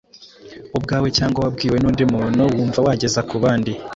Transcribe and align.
ubwawe 0.77 1.07
cyangwa 1.17 1.39
wabwiwe 1.45 1.77
n’undi 1.79 2.03
muntu, 2.13 2.43
wumva 2.55 2.79
wageza 2.85 3.21
ku 3.29 3.35
bandi. 3.43 3.71